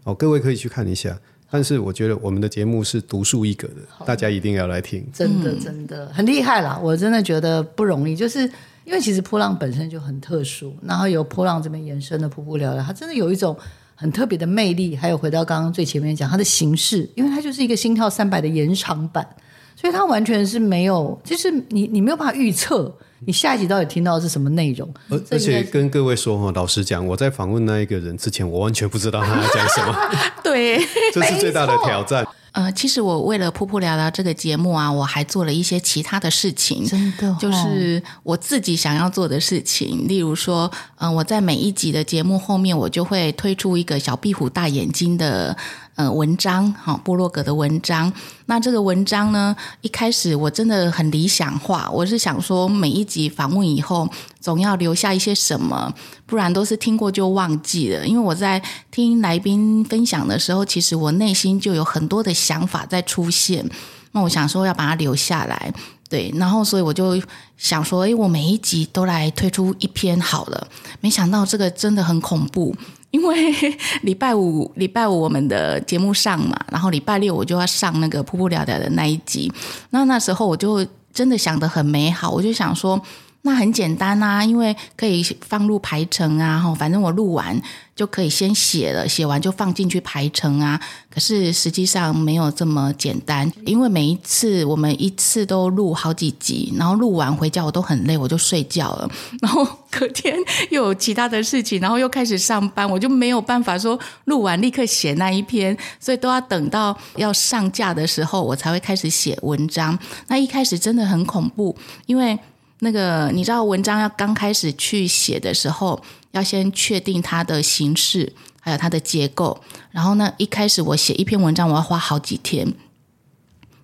[0.04, 1.18] 哦，各位可以去看一下。
[1.50, 5.04] 但是我觉得我们的节目是独树一格的，大家一定要来听。
[5.12, 6.78] 真的，真的很厉害啦！
[6.80, 8.42] 我真的觉得不容易，就是
[8.84, 13.56] 因为其实波浪本身就很特殊，然后由波浪这边延伸的瀑布聊聊，它真的有一种
[13.96, 14.94] 很特别的魅力。
[14.94, 19.28] 还有回到刚刚最前面讲它的形式，因为它就是一个心跳三百的延长版，
[19.74, 22.96] 所以它完全是没有，就是你你没有办法预测。
[23.26, 24.92] 你下一集到底听到的是什么内容？
[25.08, 29.94] 而而且跟各位说哈，老实讲，我在访问那一个人之前，我完全不知道他要讲什么。
[30.42, 30.78] 对，
[31.12, 32.26] 这是最大的挑战。
[32.52, 40.08] 呃，其实我为了噗噗聊聊这个节目啊，我还做了一些其他的事情，真的、哦，就是我自己想要做的事情。
[40.08, 45.56] 例如说，嗯、呃，我在每一集的节目后面，我就会推出一个小壁虎大眼睛的。
[46.00, 48.10] 呃，文章哈，部落格的文章。
[48.46, 54.08] 那这个文章呢，一开始我真的很理想化，我是想说，每一集访问以后，
[54.40, 55.92] 总要留下一些什么，
[56.24, 58.06] 不然都是听过就忘记了。
[58.06, 63.68] 因为我在听来宾分享的时候，其实我内心就有很多的想法在出现。
[64.12, 65.70] 那我想说要把它留下来，
[66.08, 67.22] 对，然后所以我就
[67.58, 70.66] 想说，诶，我每一集都来推出一篇好了。
[71.00, 72.74] 没想到这个真的很恐怖。
[73.10, 73.52] 因为
[74.02, 79.52] 礼拜五礼拜五我们的节目上嘛，然后礼拜六我就要上那个噗噗聊聊的那一集，
[79.90, 83.00] 那那时候我就真的想得很美好，我就想说。
[83.42, 87.58] 那很简单啊，因为可以放入排程啊，哈，反正我录完
[87.96, 90.78] 就可以先写了，写完就放进去排程啊。
[91.08, 99.10] 可是实际上没有这么简单，因为每一次我们一次都录好几集，然后录完回家我都很累，我就睡觉了。
[99.40, 100.36] 然后隔天
[100.68, 109.98] 又有其他的事情，然后又开始上班，我就没有办法说录完立刻写那一篇，所以都要等到要上架的时候，我才会开始写文章。
[110.28, 111.74] 那一开始真的很恐怖，
[112.04, 112.38] 因为。
[112.80, 119.62] 那个你知道，文章要刚开始去写的时候，要先确定它的形式，还有它的结构。
[119.90, 122.74] 然后呢，一开始我写一篇文章，我要花好几天，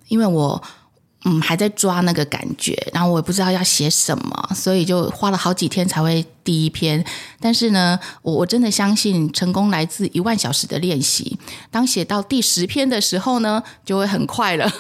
[0.09, 0.62] 因为我
[1.24, 7.04] 嗯还在抓那个感觉，然后我也不知道要写什么，所以就花了好几天才会第一篇。
[7.38, 11.38] 但是呢，我我真的相信成功来自一万小时的练习。
[11.70, 14.72] 当写到第十篇的时候呢，就会很快了。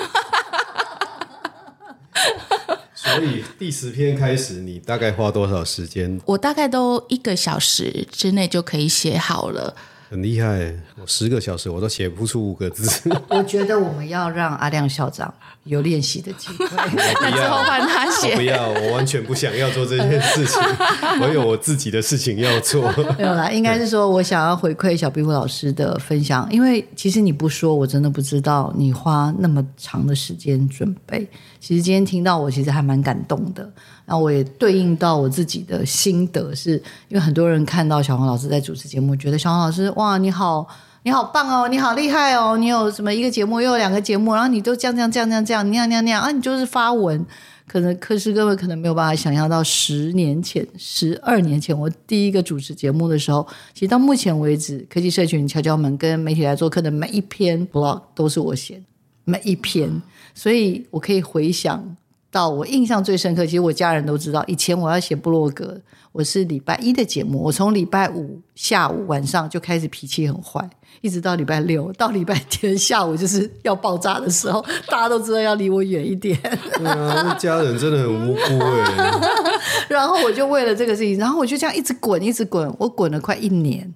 [3.14, 6.20] 所以第十篇开始，你大概花多少时间？
[6.24, 9.74] 我大概都一个小时之内就可以写好了。
[10.10, 13.08] 很厉害，我十个小时我都写不出五个字。
[13.28, 15.32] 我觉得我们要让阿亮校长
[15.66, 16.66] 有练习的机会，
[17.20, 18.34] 那之后换他写。
[18.34, 20.60] 不要，我完全不想要做这件事情，
[21.20, 22.90] 我有我自己的事情要做。
[23.18, 31.28] 没有啦，应该是说我想要回馈小壁虎老师的分享，因为其实你不说，我真的不知道你花那么长的时间准备。
[31.60, 33.68] 其实今天听到我，其实还蛮感动的。
[34.04, 40.64] 然后我也对应到我自己的心得是，是因为很多人看到小黄老师在主持节目，觉得小黄老师哇，你好，
[41.06, 47.24] 你好棒哦，你好厉害哦，你有什么一个节目又有两个节目，然后你都这样这样这样这样这样那样那样那样啊，你就是发文，
[47.68, 58.82] 可能可是各位可能没有办法想象到十年前、十二年前我第一个主持节目的时候，其实到目前为止，科技社群敲敲门跟媒体来做客的每一篇 blog 都是我写的，
[59.26, 60.02] 每一篇，
[60.34, 61.96] 所以我可以回想。
[62.30, 65.80] 到我印象最深刻，其实我家人都知道，以前我要写部落格，
[66.12, 70.68] 我是礼拜一的节目，我从礼拜五下午晚上就开始脾气很坏，
[71.00, 76.38] 一直到礼拜六，到礼拜天下午就是要爆炸的时候， 大家都知道要离我远一点。
[76.76, 79.20] 对啊，家人真的很无辜哎。
[79.88, 83.94] 然后我就为了这个事情，然后我就这样一直滚，一直滚，我滚了快一年。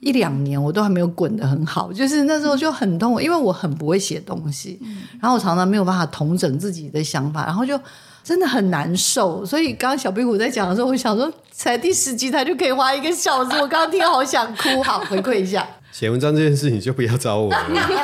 [0.00, 4.78] 一两年我都还没有滚得很好，就是那时候就很痛，因为我很不会写东西，
[5.20, 7.80] 然后我常常没有办法统整自己的想法，然后就
[8.22, 9.44] 真的很难受。
[9.44, 14.82] 所以刚刚小壁虎在讲的时候，我想说，才第十集他就可以花一个小时，我刚刚听好想哭。
[14.82, 15.66] 好，回馈一下。
[15.92, 17.58] 写文章这件事情就不要找我了。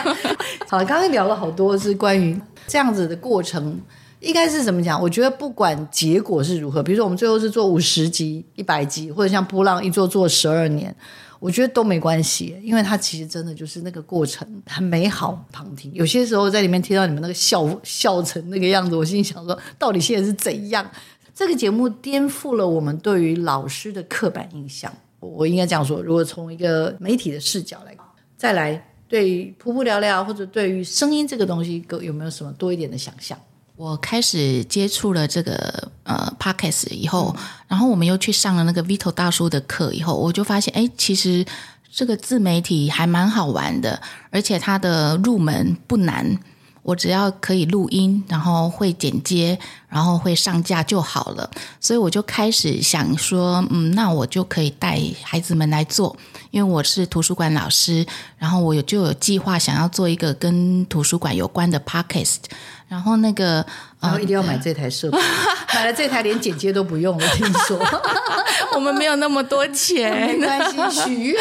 [0.67, 3.79] 好了，刚刚聊了好多是关于这样子的过程，
[4.21, 4.99] 应该是怎么讲？
[4.99, 10.95] 我觉得不管结果是如何，比如说我们最后是做五十集、一百集，或者像波浪一做做十二年，
[11.43, 15.45] 我觉得都没关系，因为它其实真的就是那个过程很美好。
[15.51, 20.89] 旁听有些时候在里面听到你们那个笑笑成那个样子，我心里想说，到底现在是怎样？
[21.35, 24.93] 这个节目颠覆了我们对于老师的刻板印象。
[25.19, 27.97] 我应该这样说：如果从一个媒体的视角来，
[28.37, 33.37] 再来对噗噗聊聊或者对于声音这个东西，有没有什么多一点的想象？
[33.83, 37.35] 我开始接触了这个呃 Podcast 以后，
[37.67, 41.45] 然后我们又去上了那个 Vito 大叔的课以后，我就发现，哎，其实
[41.91, 46.39] 这个自媒体还蛮好玩的，而且它的入门不难。
[46.85, 49.57] 我只要可以录音，然后会剪接，
[49.89, 51.49] 然后会上架就好了。
[51.81, 56.17] 所以我就开始想说，嗯，那我就可以带孩子们来做，
[56.51, 58.05] 因为我是图书馆老师，
[58.37, 62.39] 然后我就有计划想要做一个跟图书馆有关的 podcast。
[62.93, 63.65] 然后那个，
[63.99, 65.17] 然后一定要买这台设备，
[65.75, 67.27] 买了这台连剪接都不用了。
[67.29, 67.81] 听说
[68.77, 70.61] 我们没有那么多钱，没关
[70.93, 71.41] 系，许愿。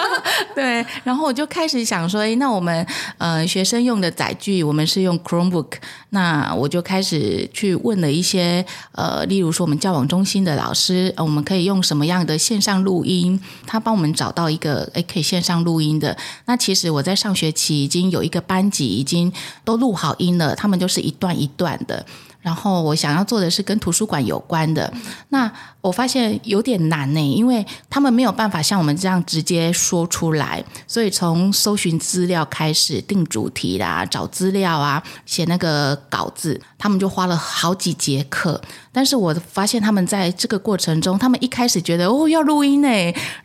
[0.56, 2.86] 对，然后我就开始想说，哎，那我们
[3.18, 5.72] 呃学生用的载具，我们是用 Chromebook，
[6.10, 13.38] 那我就开始去问了一些呃，例如说我们教网中心的老师，我们可以用什么样的线上录音？
[13.66, 16.16] 他帮我们找到一个诶可以线上录音的。
[16.46, 20.86] 那其实我在上学期已经有一个班级已经都录好音了，他们就。
[20.86, 22.06] 是一段一段的，
[22.46, 24.92] 然后我想要做的是跟图书馆有关的。
[25.30, 38.60] 那我发现有点难呢，因为他们没有办法像我们这样直接说出来，所以从搜寻资料开始定主题啦、找资料啊、写那个稿子，他们就花了好几节课。
[38.92, 42.88] 但是我发现他们在这个过程中，他们一开始觉得哦要录音呢，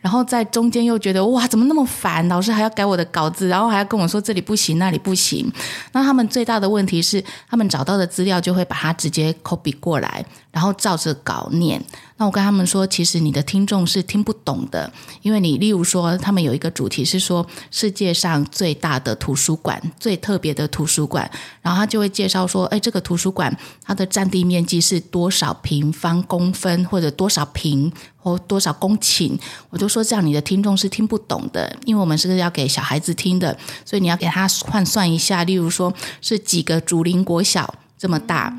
[0.00, 5.52] 然后在中间又觉得哇怎么那么烦，老师还要改我的稿子，然后还要跟我说这里不行那里不行。
[5.90, 11.82] 那他们最大的问题是，他们找到的资料就会把它直接 copy 过来，然后照着稿念。
[12.16, 21.28] 那我跟他们说，其实你的听众是听不懂的，因为你例如说，他们有一个主题是说世界上最大的图书馆、最特别的图书馆，
[21.62, 29.36] 然后他就会介绍说，哎，这个图书馆它的占地面积是多少平方公分，或者多少平或多少公顷，
[29.70, 38.56] 我就说这样你的听众是听不懂的，因为我们是要给小孩子听的，所以你要给他换算一下，例如说是几个竹林国小这么大。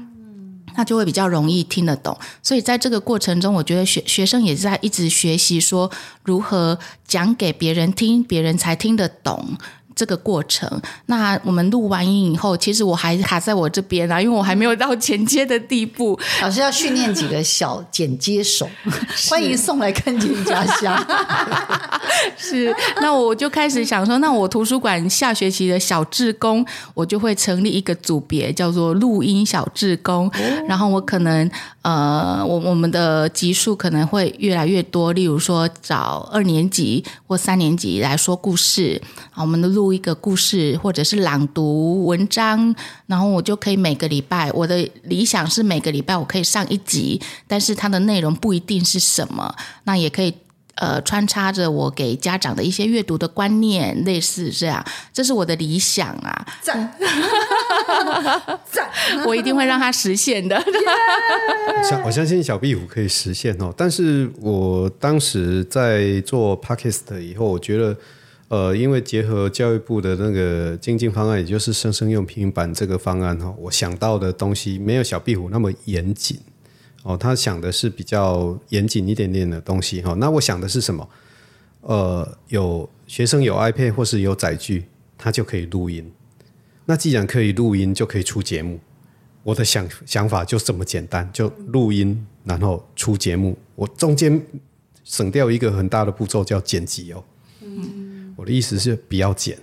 [0.76, 5.92] 那就会比较容易听得懂，所以在这个过程中，我觉得学学生也在一直学习说
[6.24, 9.58] 如何讲给别人听，别人才听得懂。
[9.96, 10.70] 这个过程，
[11.06, 16.20] 那我们录完音以后，其实我还卡在我这边啊，因为我还没有到剪接的地步。
[16.42, 18.68] 老师要训练几个小剪接手，
[19.30, 20.94] 欢迎送来看见家乡。
[22.36, 30.28] 是，那我就开始想说，那我图书馆下学期的小志工，我就会成立一个组别，叫做录音小志工。
[30.28, 30.32] 哦、
[30.68, 31.50] 然后我可能
[31.84, 39.00] 呃，我我们的集数可能会越来越多，例如说找二年级或三年级来说故事
[39.32, 39.83] 啊，我们的录。
[39.84, 42.74] 录一个故事，或者是朗读文章，
[43.06, 50.34] 然后我就可以每个礼拜，我的理想是每个礼拜我可以上一集，但是它的内容不一定是什么，那也可以
[50.76, 56.48] 呃穿插着我给家长的一些阅读的观念，类似这样，这是我的理想啊！
[56.62, 56.96] 赞，
[58.72, 58.90] 赞，
[59.28, 60.64] 我一定会让它实现的。
[62.06, 67.98] 我相信小壁虎可以实现哦，但是我当时在做 Podcast 以后，我觉得。
[68.54, 76.38] 呃，因为结合教育部的那个精进方案，也就是生生用平板这个方案哈，我想到的东西没有小壁虎那么严谨
[77.02, 80.14] 哦，他想的是比较严谨一点点的东西哈。
[80.20, 81.10] 那我想的是什么？
[81.82, 84.86] 呃，有学生有 iPad 或是有载具，
[85.18, 86.12] 他就可以录音。
[86.86, 88.80] 那既然可以录音，就可以出节目。
[89.42, 93.58] 我的想想法就这么简单，就录音然后出节目。
[93.74, 94.40] 我中间
[95.04, 97.24] 省掉一个很大的步骤，叫剪辑哦。
[98.44, 99.58] 我的意思是不要剪，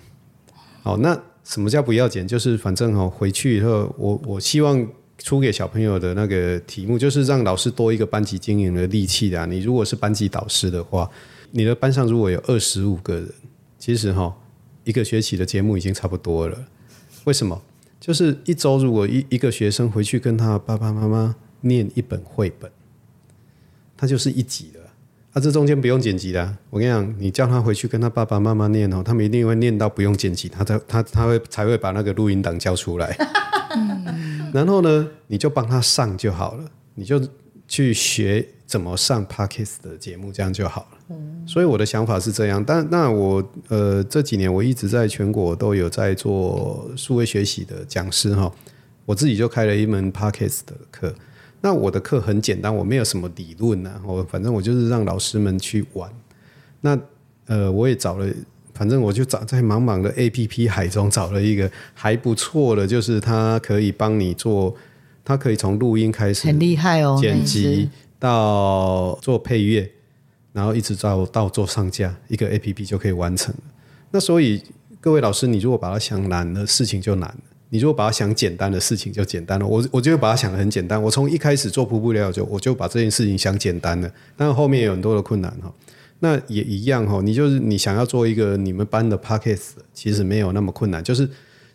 [0.83, 1.15] 好，那
[1.45, 2.27] 什么叫不要剪？
[2.27, 4.89] 就是反正哦，回去以后，我我希望
[5.19, 9.45] 出给小朋友的那个题目，就是让老师多一个班级经营的力气的啊。
[9.45, 11.11] 你如果是班级导师的话，
[11.51, 13.31] 你的班上如果有二十五个人，
[13.79, 14.35] 其实哈，
[14.85, 16.59] 一个学期的节目已经差不多了。
[17.25, 17.61] 为什么？
[18.01, 22.73] 就是一周如果一一个学生回去跟他爸爸妈妈念一本绘本，
[23.95, 24.80] 他就是一集了。
[25.33, 26.57] 啊，这中间不用剪辑的。
[26.71, 33.17] 我跟你讲，你叫他回去跟他爸爸妈妈念哦，他们一定会念到不用剪辑，他才他他会才会把那个录音档交出来。
[34.53, 36.65] 然后呢，你就帮他上就好了，
[36.97, 37.21] 你就
[37.69, 40.99] 去学怎么上 Podcast 的节目，这样就好了。
[41.11, 48.53] 嗯、所以我的想法是这样，但那我呃这几年我一直在全国都有在做数位学习的讲师哈，
[49.07, 51.15] 我自己就开了一门 Podcast 的课。
[51.63, 56.11] 那我的课很简单，我没有什么理论啊，我反正我就是让老师们去玩。
[56.81, 56.99] 那
[57.47, 58.27] 呃，我也找了，
[58.73, 64.75] 反正我就找在茫茫的 APP 海中找了一个还不错的，就是它可以帮你做，
[65.25, 69.91] 它可以从录音开始，很厉害哦，剪辑到做配乐，
[70.53, 73.61] 然后一直到到做上架，一个 APP 就可以完成了。
[74.13, 74.63] 那所以
[75.01, 77.41] 各位老师，你如果把它想难了事情就难了。
[77.71, 81.01] 你如果把它想简单的事情就简单了，我我就把它想得很简单。
[81.01, 85.73] 我从一开始做瀑布聊就我就把这件事情想简单了，但后面有很多的困难哈。
[86.19, 91.27] 那也一样哈，你就是你想要做一个你们班的 podcast，其实没有那么困难，就是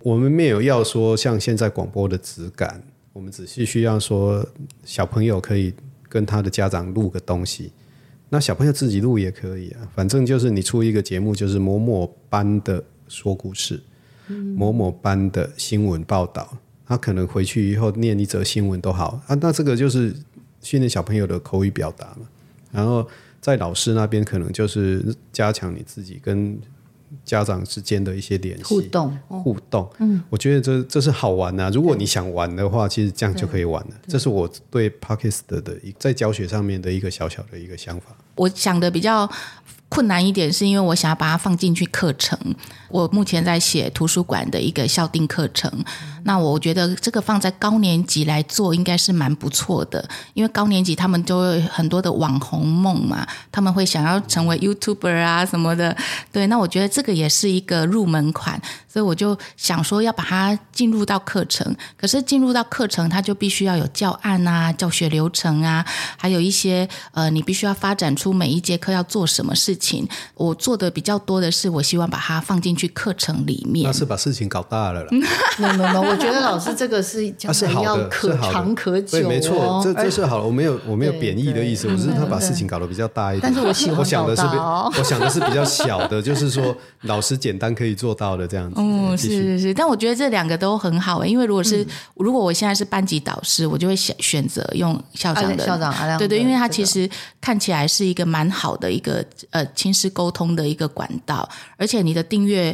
[0.03, 2.83] 我们没有要说像现在广播的质感，
[3.13, 4.45] 我们只是需要说
[4.83, 5.73] 小朋友可以
[6.09, 7.71] 跟他的家长录个东西，
[8.29, 13.79] 那小朋友自己录也可以啊，反正就是你出一个节目，就是某某班的说故事。
[14.33, 16.57] 某某班的新闻报道，
[16.87, 19.35] 他可能回去以后念一则新闻都好啊。
[19.41, 20.15] 那这个就是
[20.61, 22.27] 训练小朋友的口语表达嘛。
[22.71, 23.07] 然后
[23.39, 26.59] 在老师那边，可能就是加强你自己跟
[27.23, 29.17] 家长之间的一些联系互动。
[29.27, 31.69] 互动，嗯，我觉得这这是好玩啊。
[31.69, 33.95] 如果你想玩的话，其实这样就可以玩了。
[34.07, 38.07] 这是我对 Podcast 的一在教学上面的一个小小的一个想法。
[38.35, 39.29] 我想的比较。
[39.87, 42.37] 困难一点是因为我想要把它放进去课程。
[42.95, 45.69] 我目前在写图书馆的一个校订课程，
[46.23, 55.95] 那我觉得这个放在高年级来做应该是蛮不错的，因为高年级他们都有很多的网红梦嘛，他们会想要成为 YouTuber 啊什么的。
[56.31, 61.75] 对，那我觉得这个也是一个入门款，所以我就想说要把它进入到课程。
[61.97, 65.85] 可是进入到课程，它就必须要有教案啊、教学流程啊，
[66.17, 69.75] 还有一些呃，你必须要发展出每一节课要做什么事。
[69.75, 73.85] 情我做的比较多的是，我希望把它放进去课程里面。
[73.85, 75.09] 那是把事情搞大了啦。
[75.57, 79.21] 没有没有，我觉得老师这个是讲的要可长可久，哦。
[79.21, 80.45] 对，没错，这这是好了。
[80.45, 83.41] 我没有我没有贬义的意思，我是他把事情搞得比较大一点。
[83.43, 88.75] 但是我喜欢，我想的是比我想的是比较 小的，就是说老师简单可以做到的这样子。
[88.79, 89.73] 嗯，是是是。
[89.73, 96.17] 但我觉得这两个都很好，因为如果是、嗯、如果我现在是班级导师，我就会选选择用校长的校长阿亮。
[96.17, 97.09] 对对，因为他其实
[97.39, 99.65] 看起来是一个蛮好的一个呃。
[99.75, 102.64] 亲师沟通的一个管道，而且你的订阅，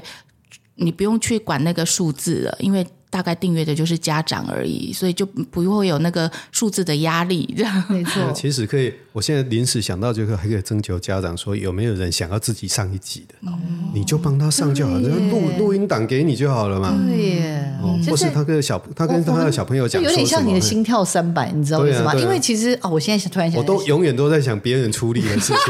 [0.76, 7.54] 你不用去管那个数字了，因为大概订阅的就是家长而已，所以就不会有那个数字的压力。
[7.58, 16.98] 这样没错，其实可以，我现在临时想到，就是还可以征求家长说，有没有人想要自己上一集的，嗯、你就帮他上就好了，录录音档给你就好了嘛。
[17.06, 17.74] 对耶，
[18.08, 22.12] 或是他跟小他跟他的小朋友讲，有点像你的心跳三百，你知道为什么吗？
[22.14, 25.58] 啊啊、因为其实哦，我现在突然想，我都永远都在想别人处理的事情。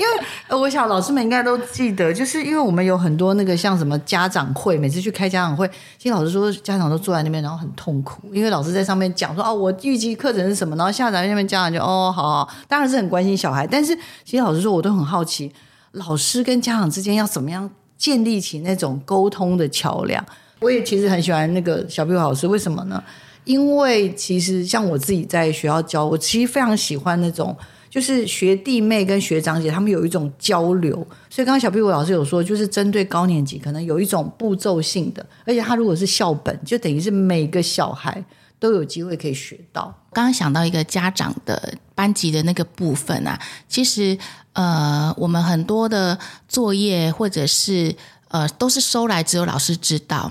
[0.00, 5.68] 因为呃我想老师们应该都记得，就是因为我们有很多那个像什么家长会，每次去开家长会，
[5.98, 13.94] 其实老师说家长都坐在那边，然后很痛苦，因为老师在上面讲说哦，我预计课程是什么，然后校长那边家长就哦，好好，当然是很关心小孩，但是
[14.24, 15.52] 其实老师说我都很好奇，
[15.92, 20.24] 老师跟家长之间要怎么样建立起那种沟通的桥梁。
[20.60, 23.04] 我也其实很喜欢那个小壁虎老师，为什么呢？
[23.44, 27.54] 因为其实像我自己在学校教，我其实非常喜欢那种。
[27.98, 30.94] 就是学弟妹跟学长姐他们有一种交流，
[31.28, 38.24] 所以刚刚小屁股老师有说，就是针对高年级可能有一种步骤性的，而且他如果是校本，就等于是每个小孩
[38.60, 39.92] 都有机会可以学到。
[40.12, 43.36] 刚刚想到一个家长的班级的那个部分啊，
[43.68, 44.16] 其实
[44.52, 47.92] 呃，我们很多的作业或者是
[48.28, 50.30] 呃，都是收来只有老师知道，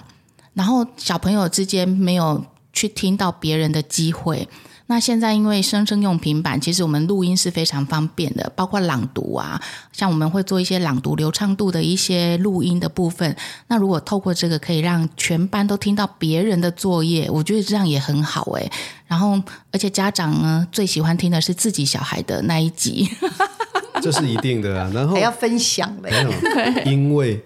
[0.53, 4.47] 然后小朋友之间没有去听到别人的机会。
[4.89, 9.61] 那现在因为生生用平板，其实我们录音是非常方便的，包括朗读啊，
[9.91, 13.35] 像我们会做一些朗读流畅度的一些录音的部分。
[13.67, 18.71] 那如果透过这个，可以让全班都听到别人的作业，我觉得这样也很好诶。
[19.07, 23.09] 然后，而且家长呢最喜欢听的是自己小孩的那一集，
[24.01, 24.89] 这是一定的啊。
[24.93, 26.09] 然后还要分享的，
[26.85, 27.43] 因为。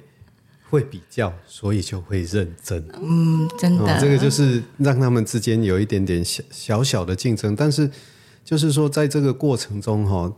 [0.72, 2.82] 会比较，所以就会认真。
[3.03, 7.53] 嗯，真的，哦，这个就是让他们之间有一点点小小小的竞争。
[7.53, 7.91] 但是，
[8.45, 10.32] 就是说，在这个过程中，哈，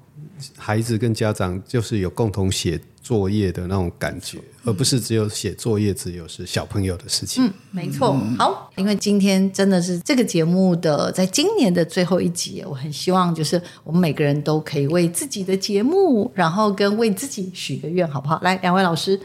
[0.58, 7.46] 孩子跟家长就是有共同写作业的那种感觉，嗯，而不是只有写作业，只有是小朋友的事情。
[7.46, 8.20] 嗯，没错。
[8.40, 18.40] 好，因为今天真的是这个节目的，在今年的最后一集，我很希望就是我们每个人都可以为自己的节目，然后跟为自己许个愿，好不好？
[18.42, 19.20] 来，两位老师。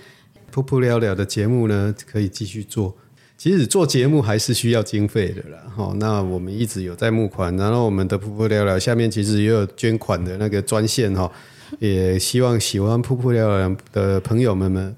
[0.52, 2.96] 噗噗聊聊的节目呢，可以继续做，
[3.36, 5.58] 其实做节目还是需要经费的啦。
[5.76, 11.30] 哈，那我们一直有在募款，然后我们的噗噗聊聊下面其实也有捐款的那个专线哈，
[11.78, 14.96] 也希望喜欢噗噗聊聊的朋友们们，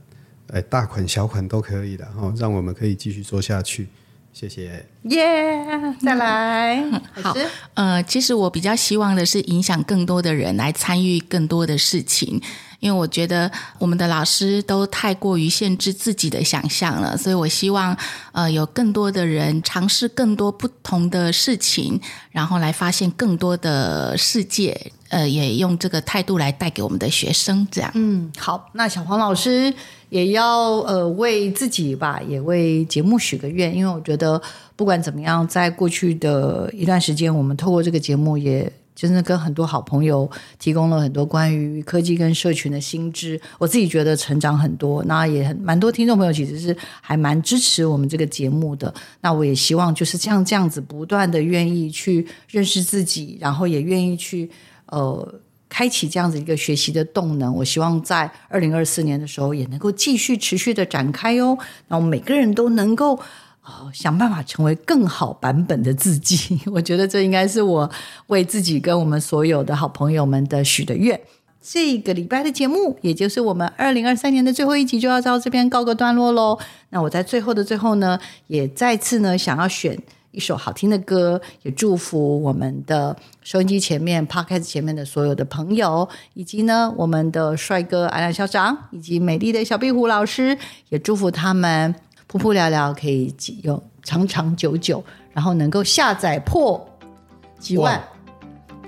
[0.53, 3.89] 哎，大款小款都可以的哈，让我们可以继续做下去。
[4.33, 4.87] 谢谢。
[5.03, 5.27] 耶
[5.67, 6.77] ，yeah, 再来。
[6.77, 7.37] 嗯、好，
[7.75, 12.41] 呃，其实我比较希望的是影响更多的人来参与更多的事情。
[12.81, 17.97] 因为我觉得我们的老师都太过于限制自己的想象了，所以我希望
[18.33, 22.01] 呃有更多的人尝试更多不同的事情，
[22.31, 24.93] 然后来发现更多的世界。
[25.11, 27.91] 呃，也用这个态度来带给我们的学生，这样。
[27.95, 29.75] 嗯，好，那小黄老师
[30.09, 34.41] 也要呃为自己吧，也为节目许个愿，因为我觉得
[34.77, 38.73] 不管怎么样，在过去的一段时间，我们透过这个节目也。
[39.01, 45.03] 真的跟很多好朋友提供了很多关于科技跟社群的新知，我自己觉得成长很多。
[45.05, 48.93] 那也很蛮多听众朋友其实是还蛮支持我们这个节目的。
[49.23, 54.51] 那我也希望就是像这样子不断的愿意去认识自己，然后也愿意去
[54.87, 55.35] 呃
[55.71, 57.55] 开启这样子一个学习的动能。
[57.55, 61.57] 我希望在二零二四年的时候也能够继续持续的展开哦。
[61.89, 63.19] 那我们每个人都能够。
[63.65, 67.89] 哦，想办法成为更好版本的自己， 我觉得这应该是我
[68.29, 71.21] 为自己跟我们所有的好朋友们的许的愿。
[71.61, 76.59] 这个礼拜的节目，也就是我们二零二三年的最后一集，就要到这边告个段落喽。
[76.89, 79.97] 那我在最后的最后呢，也再次呢想要选
[80.31, 90.57] 一首好听的歌，也祝福我们的收音机前面、Podcast 前面的所有的朋友，以及呢我们的帅哥阿亮校长，以及美丽的小壁虎老师，
[90.89, 91.95] 也祝福他们。
[92.31, 95.03] 噗噗聊聊可以有长长久久，
[95.33, 96.81] 然后能够下载破
[97.59, 98.01] 几万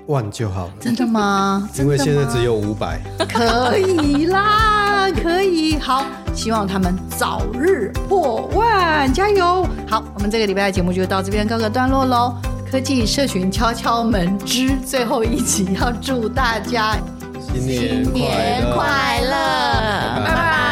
[0.07, 0.73] 万就好了。
[0.79, 1.69] 真的吗？
[1.77, 3.01] 因为现在只有五百。
[3.27, 5.77] 可以啦，可以。
[5.77, 9.67] 好，希望他们早日破万，加油！
[9.87, 12.35] 好，我们这个礼拜的节目就到这边告个段落喽。
[12.69, 16.97] 科技社群敲敲门之最后一集，要祝大家
[17.39, 20.62] 新年快乐，拜拜。